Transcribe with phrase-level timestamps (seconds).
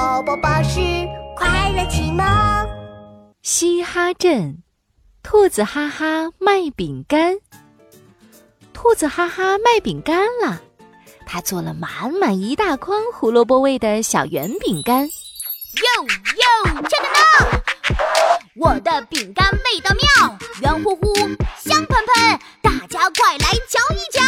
[0.00, 0.80] 宝宝巴士
[1.36, 2.24] 快乐启蒙。
[3.42, 4.62] 嘻哈镇，
[5.22, 7.36] 兔子哈哈卖饼干。
[8.72, 10.58] 兔子哈哈卖饼干了，
[11.26, 15.02] 他做了满满一大筐胡萝卜味的小圆饼干。
[15.02, 17.60] 哟哟，check it out！
[18.56, 21.14] 我的饼干味道妙，圆乎乎，
[21.58, 24.22] 香喷喷，大家快来瞧一瞧。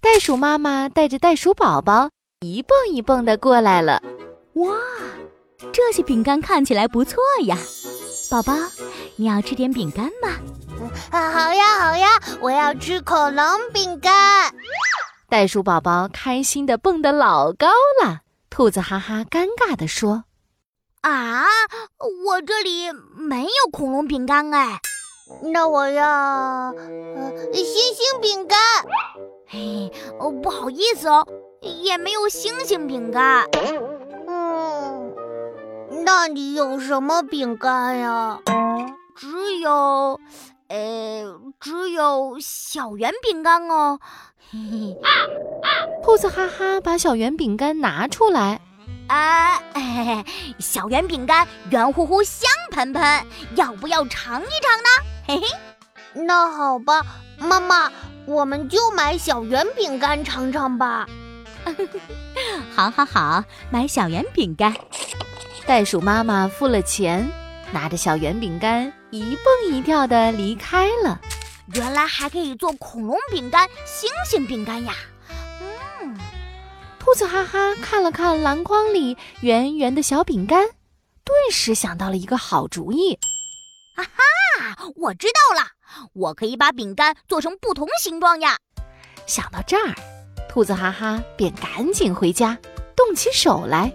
[0.00, 2.10] 袋鼠妈妈带着袋鼠宝宝
[2.54, 4.02] 一蹦一蹦的过来了。
[4.54, 4.76] 哇，
[5.72, 7.56] 这些饼干看起来不错呀！
[8.30, 8.54] 宝宝，
[9.16, 10.30] 你要吃点饼干吗？
[11.10, 12.08] 啊，好呀好呀，
[12.40, 14.54] 我要吃恐龙饼干。
[15.28, 17.68] 袋鼠宝宝开心的蹦得老高
[18.02, 18.20] 了。
[18.48, 20.24] 兔子哈哈尴尬的说
[21.02, 21.44] ：“啊，
[22.26, 24.80] 我这里没有恐龙饼干哎。
[25.52, 28.58] 那我要呃星星饼干。
[29.48, 31.26] 嘿，哦，不好意思哦，
[31.60, 33.44] 也没有星星饼干。
[34.26, 35.14] 嗯，
[36.04, 38.38] 那你有什么饼干呀？
[39.16, 40.20] 只有，
[40.68, 41.24] 呃，
[41.58, 43.98] 只有小圆饼干哦。
[44.50, 44.96] 嘿嘿。”
[46.04, 48.60] 兔子哈哈把小圆饼干拿出来，
[49.08, 49.60] 啊，
[50.60, 53.26] 小圆饼干圆乎乎、香喷喷，
[53.56, 54.88] 要不要尝一尝呢？
[55.26, 57.02] 嘿嘿，那好吧，
[57.38, 57.90] 妈妈，
[58.26, 61.06] 我们就买小圆饼干尝尝吧。
[62.74, 64.74] 好，好，好，买小圆饼干。
[65.66, 67.28] 袋鼠妈妈付了钱，
[67.72, 71.20] 拿着小圆饼干一蹦一跳的离开了。
[71.74, 74.94] 原来还可以做恐龙饼干、星星饼干呀！
[76.00, 76.16] 嗯
[77.00, 80.68] 兔子哈哈看了看篮筐里圆圆的小饼干，
[81.24, 83.18] 顿时想到了一个好主意。
[83.96, 85.70] 啊哈，我知道了，
[86.12, 88.58] 我可以把饼干做成不同形状呀！
[89.26, 89.94] 想到这儿，
[90.56, 92.56] 兔子哈哈便赶紧回家，
[92.96, 93.92] 动起手来。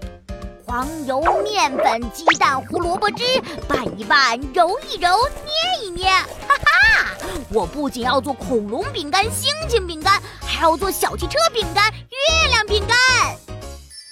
[0.63, 3.23] 黄油、面粉、鸡蛋、胡萝卜汁，
[3.67, 5.09] 拌一拌，揉一揉，
[5.43, 7.17] 捏一捏，哈哈！
[7.51, 12.95] 我不仅要做恐龙饼干、星星饼干，还要做小汽车饼干、月亮饼干。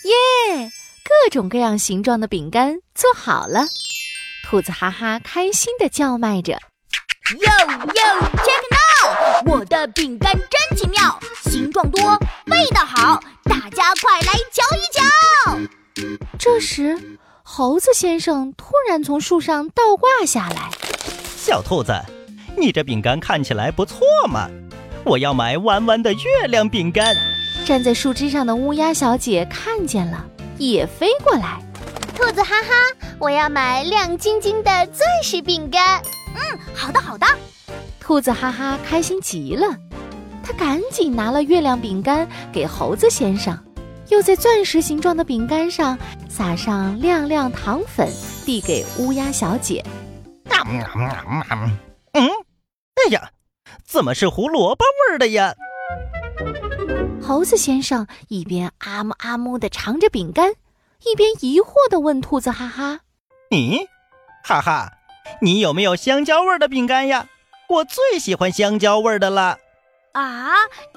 [0.06, 0.72] 耶！
[1.06, 3.68] 各种各样形状的饼干做好了，
[4.50, 6.53] 兔子哈哈开心地叫卖着
[7.29, 7.52] ：“Yo
[7.94, 8.69] yo，check now！
[9.45, 12.01] 我的饼干真奇妙，形状多，
[12.47, 15.59] 味道好，大家快来瞧一瞧！”
[16.38, 16.97] 这时，
[17.44, 20.69] 猴子先生突然从树上倒挂下来。
[21.35, 21.94] 小兔子，
[22.57, 24.50] 你这饼干看起来不错嘛！
[25.03, 27.16] 我要买弯弯的月亮饼干。
[27.66, 30.25] 站在树枝上的乌鸦小姐看见了，
[30.57, 31.59] 也飞过来。
[32.16, 32.69] 兔子哈哈，
[33.17, 36.01] 我要买亮晶晶的钻石饼干。
[36.35, 37.25] 嗯，好的好的。
[38.09, 39.68] 兔子哈哈开心极了，
[40.44, 43.56] 他赶紧拿了月亮饼干给猴子先生。
[44.08, 45.96] 又在钻石形状的饼干上
[46.28, 48.12] 撒上亮亮糖粉，
[48.44, 49.86] 递给乌鸦小姐。
[52.14, 52.30] 嗯，
[52.96, 53.30] 哎呀，
[53.86, 55.53] 怎么是胡萝卜味儿的呀？
[57.22, 60.53] 猴子先生一边阿木阿木的尝着饼干，
[61.06, 63.02] 一边疑惑的问兔子：“哈哈，
[63.52, 63.81] 你，
[64.44, 64.94] 哈哈，
[65.44, 67.28] 你有没有香蕉味的饼干呀？
[67.69, 69.57] 我最喜欢香蕉味的了。”
[70.13, 70.50] 啊，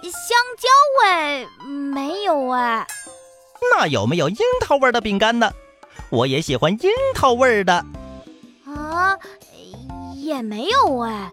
[0.03, 0.69] 香蕉
[1.03, 2.87] 味没有哎。
[3.71, 5.53] 那有没有樱桃味的饼干呢？
[6.11, 7.85] 我也喜欢樱桃味的。
[8.67, 9.19] 啊，
[10.15, 11.33] 也没有哎。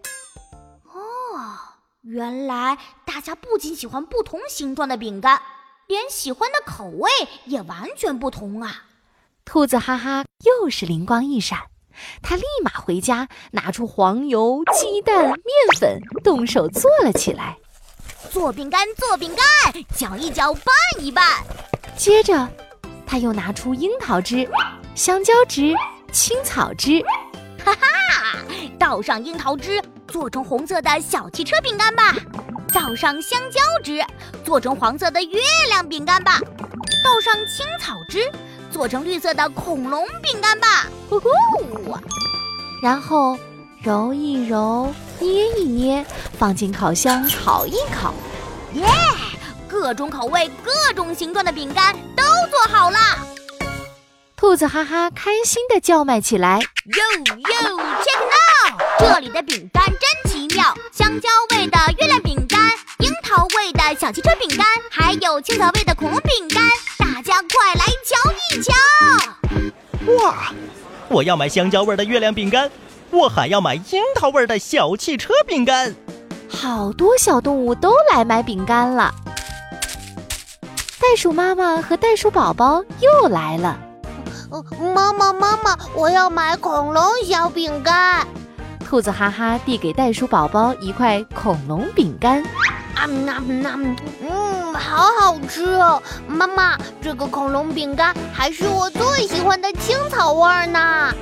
[0.92, 1.58] 哦，
[2.02, 5.40] 原来大家不仅喜欢不同形状的饼干，
[5.86, 7.10] 连喜欢的口味
[7.46, 8.84] 也完全不同啊！
[9.44, 11.58] 兔子哈哈又是灵光一闪，
[12.22, 15.36] 他立马回家拿出黄油、鸡蛋、面
[15.78, 17.56] 粉，动手做了起来。
[18.30, 20.64] 做饼干，做饼干，搅一搅，拌
[20.98, 21.24] 一拌。
[21.96, 22.48] 接着，
[23.06, 24.48] 他又拿出樱桃汁、
[24.94, 25.74] 香蕉汁、
[26.12, 27.00] 青草汁，
[27.64, 28.38] 哈哈！
[28.78, 32.14] 倒上樱桃汁，做成红色的小汽车饼干吧；
[32.72, 34.04] 倒上香蕉汁，
[34.44, 36.38] 做成黄色的月亮饼干吧；
[37.04, 38.30] 倒上青草汁，
[38.70, 40.86] 做成绿色的恐龙饼干吧。
[41.08, 41.30] 呼呼！
[42.82, 43.38] 然后
[43.82, 46.06] 揉一揉，捏一捏，
[46.38, 48.14] 放进烤箱烤一烤。
[48.74, 48.86] 耶！
[49.68, 52.98] 各种口味、各种形状的饼干都做好了，
[54.36, 58.78] 兔子哈哈开心地叫卖起来：“Yo yo，check now！
[58.98, 62.60] 这里的饼干真奇妙，香蕉味的月亮饼干，
[62.98, 66.62] 樱桃味的小汽车饼干，还有青草味的恐龙饼干，
[66.98, 66.99] 大
[67.30, 68.72] 家快来瞧一瞧！”
[70.24, 70.52] 哇，
[71.08, 72.68] 我要买香蕉味的月亮饼干，
[73.10, 75.94] 我还要买樱桃味的小汽车饼干。
[76.48, 79.14] 好多小动物都来买饼干了。
[81.00, 83.78] 袋鼠妈妈和袋鼠宝宝又来了。
[84.50, 88.26] 呃妈妈，妈妈，我要买恐龙小饼干。
[88.84, 92.42] 兔子哈哈递给袋鼠宝宝一块恐龙饼干。
[92.96, 93.96] 啊那那，嗯，
[94.80, 96.02] 好好吃哦！
[96.26, 101.14] 妈妈，这个恐龙饼干还是我最喜欢的青草味儿呢。